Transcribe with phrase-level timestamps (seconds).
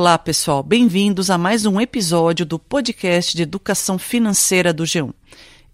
[0.00, 0.62] Olá, pessoal.
[0.62, 5.12] Bem-vindos a mais um episódio do podcast de educação financeira do G1.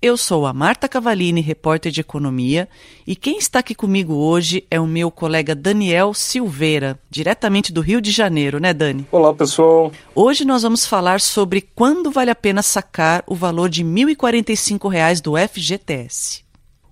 [0.03, 2.69] Eu sou a Marta Cavalini, repórter de economia,
[3.07, 8.01] e quem está aqui comigo hoje é o meu colega Daniel Silveira, diretamente do Rio
[8.01, 9.07] de Janeiro, né, Dani?
[9.12, 9.93] Olá, pessoal.
[10.12, 15.21] Hoje nós vamos falar sobre quando vale a pena sacar o valor de R$ 1.045
[15.21, 16.45] do FGTS.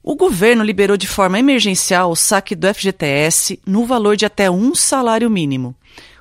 [0.05, 4.73] O governo liberou de forma emergencial o saque do FGTS no valor de até um
[4.73, 5.75] salário mínimo.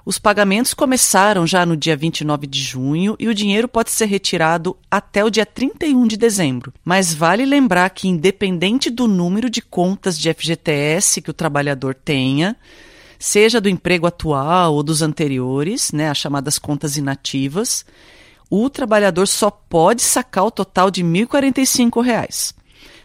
[0.05, 4.75] Os pagamentos começaram já no dia 29 de junho e o dinheiro pode ser retirado
[4.91, 6.73] até o dia 31 de dezembro.
[6.83, 12.57] Mas vale lembrar que, independente do número de contas de FGTS que o trabalhador tenha,
[13.17, 17.85] seja do emprego atual ou dos anteriores, né, as chamadas contas inativas,
[18.49, 22.53] o trabalhador só pode sacar o total de R$ 1.045.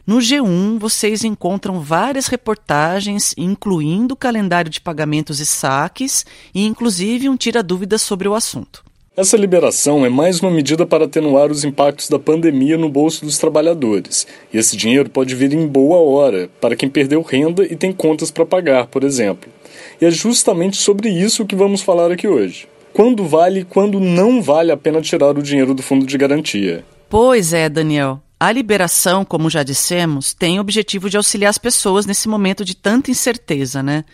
[0.08, 7.28] No G1, vocês encontram várias reportagens, incluindo o calendário de pagamentos e saques, e inclusive
[7.28, 8.82] um tira-dúvidas sobre o assunto.
[9.14, 13.36] Essa liberação é mais uma medida para atenuar os impactos da pandemia no bolso dos
[13.36, 14.26] trabalhadores.
[14.50, 18.30] E esse dinheiro pode vir em boa hora para quem perdeu renda e tem contas
[18.30, 19.52] para pagar, por exemplo.
[20.00, 22.66] E é justamente sobre isso que vamos falar aqui hoje.
[22.94, 26.82] Quando vale e quando não vale a pena tirar o dinheiro do fundo de garantia?
[27.10, 28.22] Pois é, Daniel.
[28.40, 32.76] A liberação, como já dissemos, tem o objetivo de auxiliar as pessoas nesse momento de
[32.76, 34.04] tanta incerteza, né?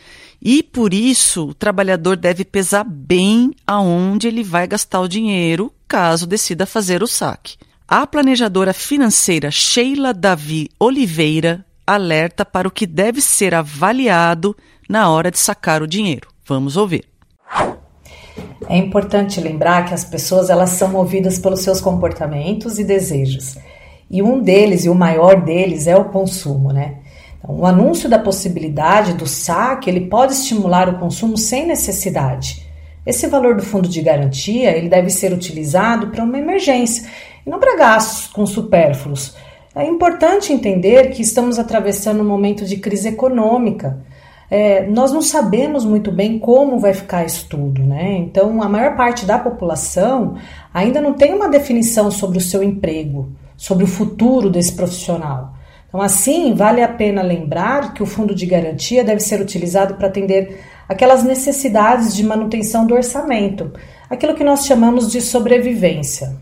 [0.41, 6.27] E por isso o trabalhador deve pesar bem aonde ele vai gastar o dinheiro caso
[6.27, 7.57] decida fazer o saque.
[7.87, 14.57] A planejadora financeira Sheila Davi Oliveira alerta para o que deve ser avaliado
[14.89, 16.29] na hora de sacar o dinheiro.
[16.47, 17.05] Vamos ouvir.
[18.69, 23.57] É importante lembrar que as pessoas elas são movidas pelos seus comportamentos e desejos.
[24.11, 26.97] E um deles, e o maior deles, é o consumo, né?
[27.39, 32.65] Então, o anúncio da possibilidade do saque, ele pode estimular o consumo sem necessidade.
[33.07, 37.07] Esse valor do fundo de garantia, ele deve ser utilizado para uma emergência
[37.47, 39.37] e não para gastos com supérfluos.
[39.75, 43.99] É importante entender que estamos atravessando um momento de crise econômica.
[44.51, 48.13] É, nós não sabemos muito bem como vai ficar isso tudo, né?
[48.19, 50.37] Então, a maior parte da população
[50.73, 55.55] ainda não tem uma definição sobre o seu emprego sobre o futuro desse profissional.
[55.89, 60.09] Então, assim, vale a pena lembrar que o fundo de garantia deve ser utilizado para
[60.09, 63.73] atender aquelas necessidades de manutenção do orçamento,
[64.11, 66.37] aquilo que nós chamamos de sobrevivência.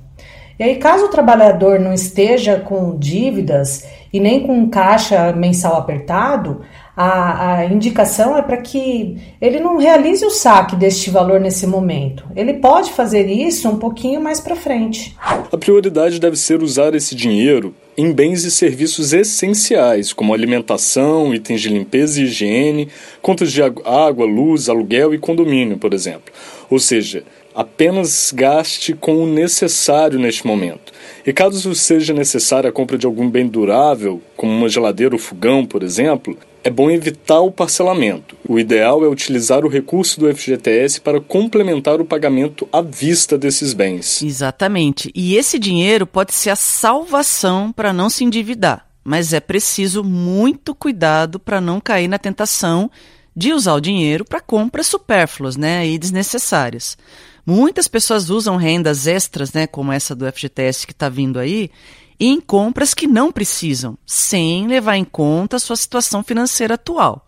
[0.59, 5.77] E aí, caso o trabalhador não esteja com dívidas e nem com um caixa mensal
[5.77, 6.63] apertado,
[6.97, 12.25] a, a indicação é para que ele não realize o saque deste valor nesse momento.
[12.37, 15.17] Ele pode fazer isso um pouquinho mais para frente.
[15.51, 21.61] A prioridade deve ser usar esse dinheiro em bens e serviços essenciais, como alimentação, itens
[21.63, 22.89] de limpeza e higiene,
[23.21, 26.33] contas de água, luz, aluguel e condomínio, por exemplo.
[26.71, 27.23] Ou seja,
[27.55, 30.93] apenas gaste com o necessário neste momento.
[31.27, 35.65] E caso seja necessária a compra de algum bem durável, como uma geladeira ou fogão,
[35.65, 38.37] por exemplo, é bom evitar o parcelamento.
[38.49, 43.73] O ideal é utilizar o recurso do FGTS para complementar o pagamento à vista desses
[43.73, 44.23] bens.
[44.23, 45.11] Exatamente.
[45.15, 50.75] E esse dinheiro pode ser a salvação para não se endividar, mas é preciso muito
[50.75, 52.91] cuidado para não cair na tentação
[53.35, 56.97] de usar o dinheiro para compras supérfluas né, e desnecessárias.
[57.45, 61.71] Muitas pessoas usam rendas extras, né, como essa do FGTS que está vindo aí,
[62.19, 67.27] em compras que não precisam, sem levar em conta a sua situação financeira atual,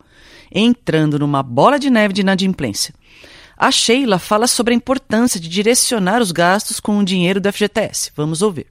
[0.51, 2.93] entrando numa bola de neve de inadimplência.
[3.57, 8.11] A Sheila fala sobre a importância de direcionar os gastos com o dinheiro do FGTS.
[8.15, 8.67] Vamos ouvir.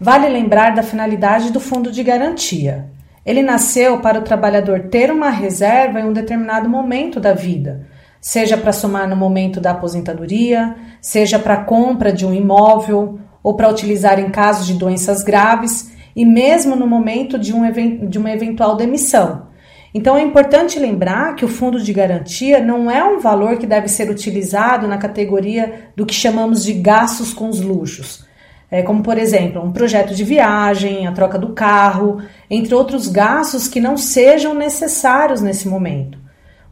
[0.00, 2.90] Vale lembrar da finalidade do fundo de garantia.
[3.24, 7.86] Ele nasceu para o trabalhador ter uma reserva em um determinado momento da vida,
[8.20, 13.54] seja para somar no momento da aposentadoria, seja para a compra de um imóvel ou
[13.54, 17.62] para utilizar em casos de doenças graves e mesmo no momento de, um,
[18.08, 19.46] de uma eventual demissão.
[19.94, 23.86] Então é importante lembrar que o fundo de garantia não é um valor que deve
[23.86, 28.26] ser utilizado na categoria do que chamamos de gastos com os luxos.
[28.68, 33.68] É, como, por exemplo, um projeto de viagem, a troca do carro, entre outros gastos
[33.68, 36.18] que não sejam necessários nesse momento.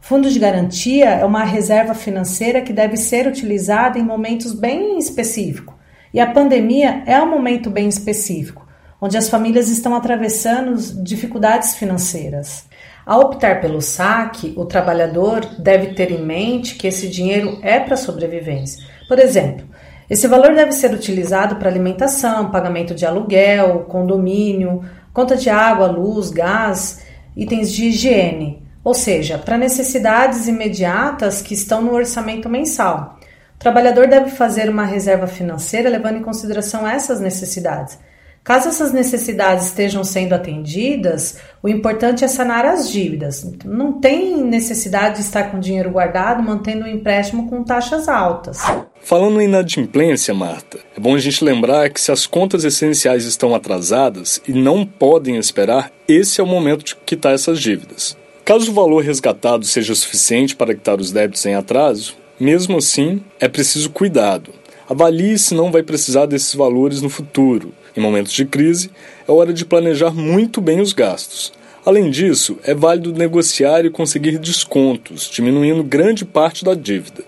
[0.01, 5.74] Fundo de garantia é uma reserva financeira que deve ser utilizada em momentos bem específicos
[6.15, 8.65] e a pandemia é um momento bem específico,
[9.01, 10.73] onde as famílias estão atravessando
[11.03, 12.69] dificuldades financeiras.
[13.05, 17.97] Ao optar pelo saque, o trabalhador deve ter em mente que esse dinheiro é para
[17.97, 18.81] sobrevivência.
[19.09, 19.67] Por exemplo,
[20.09, 26.29] esse valor deve ser utilizado para alimentação, pagamento de aluguel, condomínio, conta de água, luz,
[26.29, 27.01] gás,
[27.35, 33.19] itens de higiene, ou seja, para necessidades imediatas que estão no orçamento mensal.
[33.55, 37.97] O trabalhador deve fazer uma reserva financeira levando em consideração essas necessidades.
[38.45, 43.43] Caso essas necessidades estejam sendo atendidas, o importante é sanar as dívidas.
[43.65, 48.59] Não tem necessidade de estar com dinheiro guardado mantendo um empréstimo com taxas altas.
[49.01, 53.55] Falando em inadimplência, Marta, é bom a gente lembrar que se as contas essenciais estão
[53.55, 58.15] atrasadas e não podem esperar, esse é o momento de quitar essas dívidas.
[58.43, 63.47] Caso o valor resgatado seja suficiente para quitar os débitos em atraso, mesmo assim, é
[63.47, 64.51] preciso cuidado.
[64.89, 68.91] Avalie se não vai precisar desses valores no futuro em momentos de crise,
[69.27, 71.53] é hora de planejar muito bem os gastos.
[71.85, 77.23] Além disso, é válido negociar e conseguir descontos, diminuindo grande parte da dívida.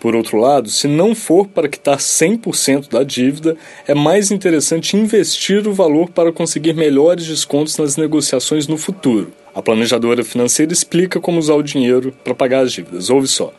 [0.00, 3.56] Por outro lado, se não for para quitar 100% da dívida,
[3.86, 9.32] é mais interessante investir o valor para conseguir melhores descontos nas negociações no futuro.
[9.52, 13.10] A planejadora financeira explica como usar o dinheiro para pagar as dívidas.
[13.10, 13.52] Ouve só.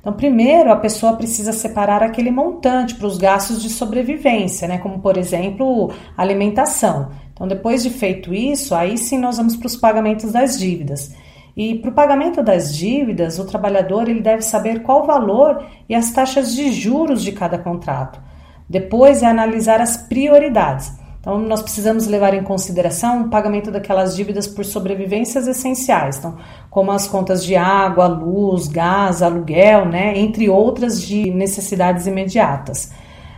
[0.00, 4.78] Então, primeiro, a pessoa precisa separar aquele montante para os gastos de sobrevivência, né?
[4.78, 7.10] Como, por exemplo, alimentação.
[7.34, 11.14] Então, depois de feito isso, aí sim nós vamos para os pagamentos das dívidas.
[11.54, 15.94] E para o pagamento das dívidas, o trabalhador ele deve saber qual o valor e
[15.94, 18.20] as taxas de juros de cada contrato.
[18.68, 20.92] Depois é analisar as prioridades.
[21.20, 26.38] Então, nós precisamos levar em consideração o pagamento daquelas dívidas por sobrevivências essenciais, então,
[26.70, 32.90] como as contas de água, luz, gás, aluguel, né, entre outras de necessidades imediatas.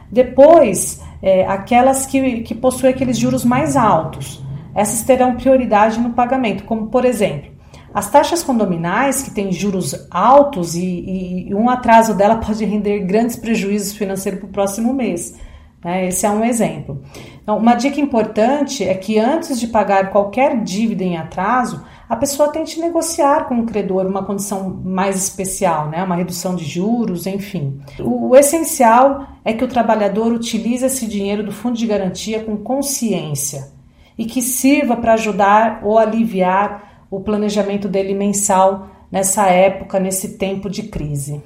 [0.08, 4.40] Depois, é, aquelas que, que possuem aqueles juros mais altos,
[4.74, 7.50] essas terão prioridade no pagamento, como por exemplo,
[7.92, 13.34] as taxas condominais, que têm juros altos e, e um atraso dela pode render grandes
[13.34, 15.34] prejuízos financeiros para o próximo mês.
[15.84, 16.08] Né?
[16.08, 17.02] Esse é um exemplo.
[17.42, 22.52] Então, uma dica importante é que antes de pagar qualquer dívida em atraso, a pessoa
[22.52, 26.02] tente negociar com o credor uma condição mais especial, né?
[26.04, 27.80] uma redução de juros, enfim.
[27.98, 32.56] O, o essencial é que o trabalhador utilize esse dinheiro do fundo de garantia com
[32.56, 33.72] consciência
[34.16, 40.70] e que sirva para ajudar ou aliviar o planejamento dele mensal nessa época, nesse tempo
[40.70, 41.42] de crise.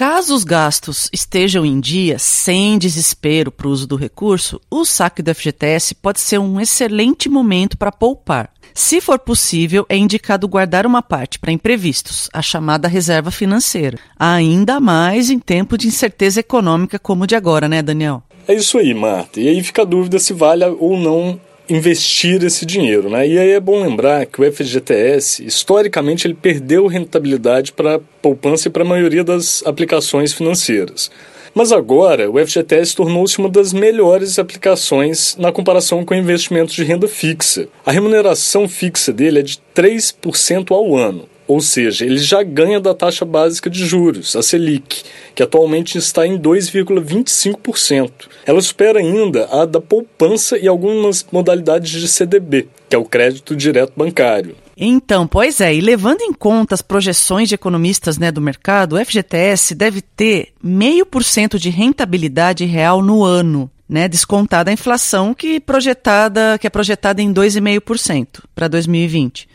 [0.00, 5.20] Caso os gastos estejam em dia, sem desespero para o uso do recurso, o saque
[5.20, 8.50] do FGTS pode ser um excelente momento para poupar.
[8.72, 13.98] Se for possível, é indicado guardar uma parte para imprevistos, a chamada reserva financeira.
[14.18, 18.22] Ainda mais em tempo de incerteza econômica como o de agora, né, Daniel?
[18.48, 19.38] É isso aí, Marta.
[19.38, 21.38] E aí fica a dúvida se vale ou não
[21.70, 23.26] investir esse dinheiro, né?
[23.26, 28.70] E aí é bom lembrar que o FGTS, historicamente, ele perdeu rentabilidade para poupança e
[28.70, 31.10] para a maioria das aplicações financeiras.
[31.54, 37.08] Mas agora, o FGTS tornou-se uma das melhores aplicações na comparação com investimentos de renda
[37.08, 37.68] fixa.
[37.84, 41.28] A remuneração fixa dele é de 3% ao ano.
[41.50, 45.02] Ou seja, ele já ganha da taxa básica de juros, a Selic,
[45.34, 48.12] que atualmente está em 2,25%.
[48.46, 53.56] Ela supera ainda a da poupança e algumas modalidades de CDB, que é o crédito
[53.56, 54.54] direto bancário.
[54.76, 59.04] Então, pois é, e levando em conta as projeções de economistas né, do mercado, o
[59.04, 65.34] FGTS deve ter meio por cento de rentabilidade real no ano, né, descontada a inflação
[65.34, 69.49] que, projetada, que é projetada em 2,5% para 2020.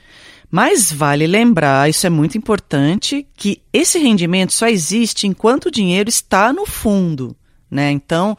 [0.55, 6.07] Mas vale lembrar, isso é muito importante, que esse rendimento só existe enquanto o dinheiro
[6.07, 7.35] está no fundo.
[7.69, 7.91] Né?
[7.91, 8.37] Então,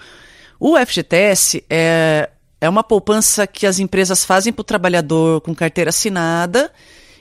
[0.58, 5.90] o FGTS é, é uma poupança que as empresas fazem para o trabalhador com carteira
[5.90, 6.72] assinada,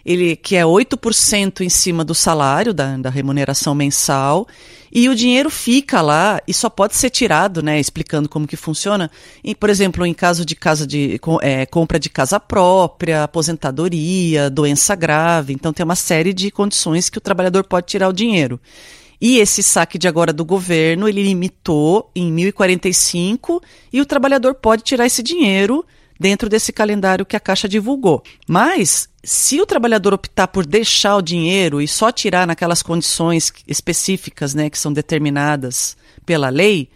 [0.06, 4.48] ele que é 8% em cima do salário, da, da remuneração mensal,
[4.92, 7.80] e o dinheiro fica lá e só pode ser tirado, né?
[7.80, 9.10] Explicando como que funciona.
[9.44, 14.96] E, por exemplo, em caso de casa de é, compra de casa própria, aposentadoria, doença
[14.96, 15.54] grave.
[15.54, 18.60] Então tem uma série de condições que o trabalhador pode tirar o dinheiro.
[19.20, 24.84] E esse saque de agora do governo, ele limitou em 1045 e o trabalhador pode
[24.84, 25.86] tirar esse dinheiro
[26.20, 28.24] dentro desse calendário que a Caixa divulgou.
[28.48, 34.54] Mas, se o trabalhador optar por deixar o dinheiro e só tirar naquelas condições específicas
[34.54, 36.90] né, que são determinadas pela lei,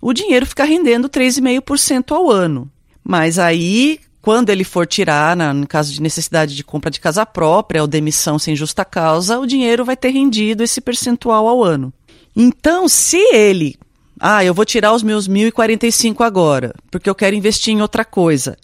[0.00, 2.70] o dinheiro fica rendendo 3,5% ao ano.
[3.02, 7.24] Mas aí, quando ele for tirar, na, no caso de necessidade de compra de casa
[7.24, 11.92] própria ou demissão sem justa causa, o dinheiro vai ter rendido esse percentual ao ano.
[12.34, 13.76] Então, se ele
[14.18, 18.56] ah, eu vou tirar os meus 1.045 agora, porque eu quero investir em outra coisa.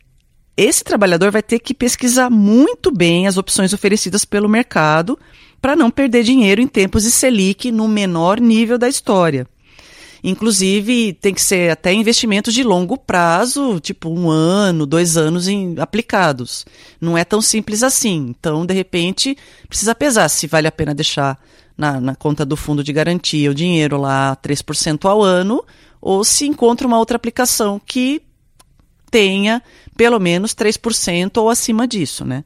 [0.57, 5.19] Esse trabalhador vai ter que pesquisar muito bem as opções oferecidas pelo mercado
[5.61, 9.47] para não perder dinheiro em tempos de Selic no menor nível da história.
[10.25, 15.75] Inclusive, tem que ser até investimentos de longo prazo, tipo um ano, dois anos em,
[15.79, 16.65] aplicados.
[17.01, 18.33] Não é tão simples assim.
[18.39, 19.37] Então, de repente,
[19.69, 21.41] precisa pesar se vale a pena deixar
[21.83, 25.65] na, na conta do fundo de garantia o dinheiro lá 3% ao ano,
[26.01, 28.23] ou se encontra uma outra aplicação que
[29.11, 29.61] tenha
[29.97, 32.45] pelo menos 3% ou acima disso, né?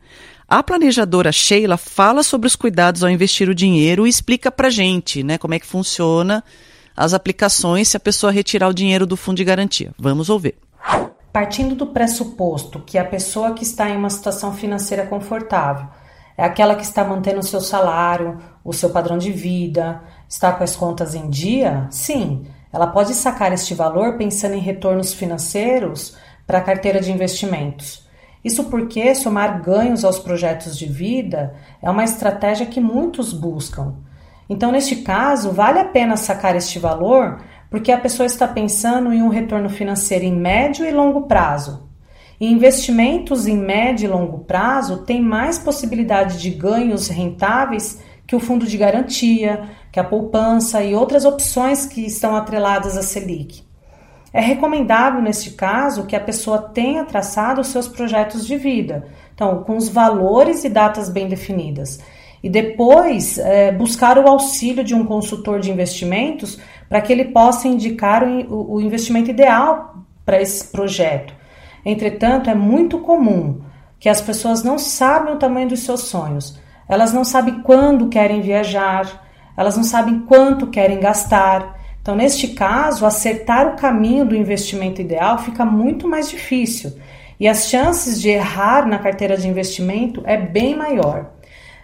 [0.48, 5.22] A planejadora Sheila fala sobre os cuidados ao investir o dinheiro e explica para gente,
[5.22, 6.42] né, como é que funciona
[6.96, 9.92] as aplicações se a pessoa retirar o dinheiro do fundo de garantia.
[9.98, 10.54] Vamos ouvir.
[11.32, 15.88] Partindo do pressuposto que a pessoa que está em uma situação financeira confortável
[16.36, 20.62] é aquela que está mantendo o seu salário, o seu padrão de vida, está com
[20.62, 26.16] as contas em dia, sim, ela pode sacar este valor pensando em retornos financeiros
[26.46, 28.06] para a carteira de investimentos.
[28.44, 33.96] Isso porque somar ganhos aos projetos de vida é uma estratégia que muitos buscam.
[34.48, 37.40] Então, neste caso, vale a pena sacar este valor
[37.70, 41.85] porque a pessoa está pensando em um retorno financeiro em médio e longo prazo.
[42.40, 48.66] Investimentos em médio e longo prazo têm mais possibilidade de ganhos rentáveis que o fundo
[48.66, 53.64] de garantia, que a poupança e outras opções que estão atreladas à Selic.
[54.32, 59.62] É recomendável, neste caso, que a pessoa tenha traçado os seus projetos de vida, então,
[59.62, 62.00] com os valores e datas bem definidas.
[62.42, 67.66] E depois é, buscar o auxílio de um consultor de investimentos para que ele possa
[67.66, 71.32] indicar o, o investimento ideal para esse projeto.
[71.88, 73.60] Entretanto, é muito comum
[74.00, 78.40] que as pessoas não sabem o tamanho dos seus sonhos, elas não sabem quando querem
[78.40, 79.24] viajar,
[79.56, 81.78] elas não sabem quanto querem gastar.
[82.02, 86.92] Então, neste caso, acertar o caminho do investimento ideal fica muito mais difícil
[87.38, 91.34] e as chances de errar na carteira de investimento é bem maior.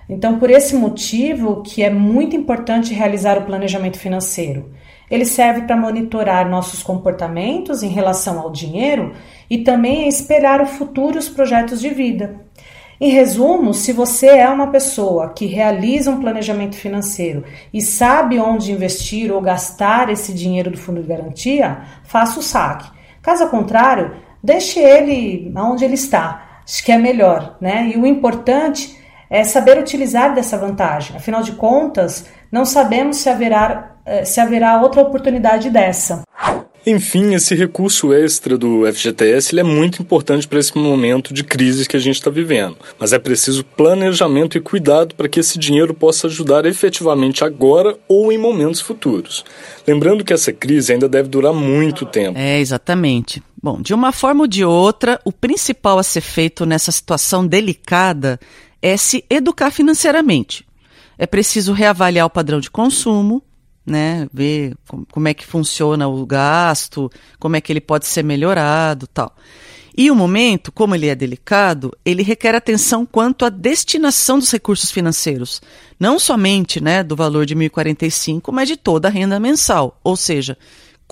[0.09, 4.73] Então, por esse motivo que é muito importante realizar o planejamento financeiro.
[5.12, 9.12] Ele serve para monitorar nossos comportamentos em relação ao dinheiro
[9.50, 12.40] e também a espelhar o futuro e os projetos de vida.
[12.99, 18.73] Em resumo, se você é uma pessoa que realiza um planejamento financeiro e sabe onde
[18.73, 22.90] investir ou gastar esse dinheiro do fundo de garantia, faça o saque.
[23.21, 26.62] Caso contrário, deixe ele onde ele está.
[26.64, 27.92] Acho que é melhor, né?
[27.95, 31.16] E o importante é saber utilizar dessa vantagem.
[31.16, 36.23] Afinal de contas, não sabemos se haverá, eh, se haverá outra oportunidade dessa.
[36.85, 41.97] Enfim, esse recurso extra do FGTS é muito importante para esse momento de crise que
[41.97, 42.76] a gente está vivendo.
[42.99, 48.32] Mas é preciso planejamento e cuidado para que esse dinheiro possa ajudar efetivamente agora ou
[48.32, 49.44] em momentos futuros.
[49.87, 52.37] Lembrando que essa crise ainda deve durar muito tempo.
[52.37, 53.40] É, exatamente.
[53.62, 58.40] Bom, de uma forma ou de outra, o principal a ser feito nessa situação delicada
[58.82, 60.66] é se educar financeiramente.
[61.23, 63.41] É preciso reavaliar o padrão de consumo,
[63.87, 64.29] né?
[64.35, 64.75] Ver
[65.12, 69.33] como é que funciona o gasto, como é que ele pode ser melhorado, tal.
[69.97, 74.91] E o momento, como ele é delicado, ele requer atenção quanto à destinação dos recursos
[74.91, 75.62] financeiros,
[75.97, 80.59] não somente, né, do valor de 1045, mas de toda a renda mensal, ou seja,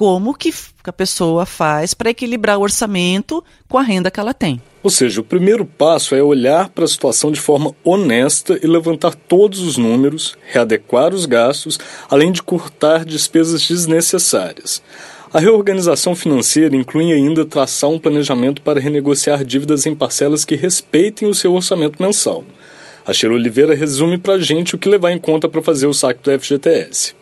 [0.01, 0.51] como que
[0.83, 4.59] a pessoa faz para equilibrar o orçamento com a renda que ela tem.
[4.83, 9.15] Ou seja, o primeiro passo é olhar para a situação de forma honesta e levantar
[9.15, 11.79] todos os números, readequar os gastos,
[12.09, 14.83] além de cortar despesas desnecessárias.
[15.35, 21.29] A reorganização financeira inclui ainda traçar um planejamento para renegociar dívidas em parcelas que respeitem
[21.29, 22.43] o seu orçamento mensal.
[23.05, 25.93] A Sheila Oliveira resume para a gente o que levar em conta para fazer o
[25.93, 27.15] saque do FGTS.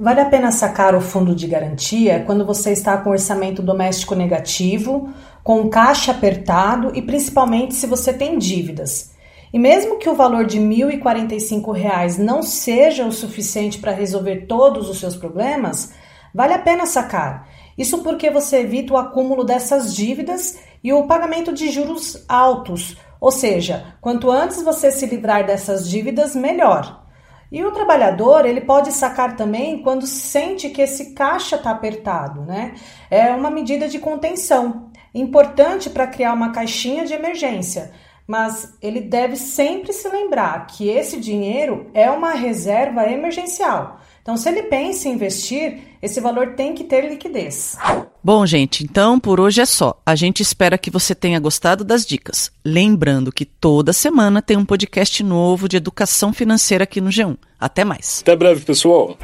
[0.00, 5.12] Vale a pena sacar o fundo de garantia quando você está com orçamento doméstico negativo,
[5.42, 9.10] com caixa apertado e principalmente se você tem dívidas.
[9.52, 10.64] E mesmo que o valor de R$
[11.00, 15.92] 1.045 não seja o suficiente para resolver todos os seus problemas,
[16.32, 17.48] vale a pena sacar.
[17.76, 22.96] Isso porque você evita o acúmulo dessas dívidas e o pagamento de juros altos.
[23.20, 27.07] Ou seja, quanto antes você se livrar dessas dívidas, melhor.
[27.50, 32.74] E o trabalhador, ele pode sacar também quando sente que esse caixa está apertado, né?
[33.10, 37.92] É uma medida de contenção, importante para criar uma caixinha de emergência,
[38.26, 43.98] mas ele deve sempre se lembrar que esse dinheiro é uma reserva emergencial.
[44.28, 47.78] Então, se ele pensa em investir, esse valor tem que ter liquidez.
[48.22, 49.98] Bom, gente, então por hoje é só.
[50.04, 52.52] A gente espera que você tenha gostado das dicas.
[52.62, 57.38] Lembrando que toda semana tem um podcast novo de educação financeira aqui no G1.
[57.58, 58.18] Até mais.
[58.20, 59.16] Até breve, pessoal.